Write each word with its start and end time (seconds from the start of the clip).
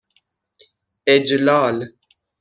اِجلال 1.07 1.77